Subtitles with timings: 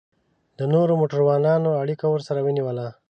[0.57, 2.87] د نورو موټرانو اړیکه ورسره ونیوله.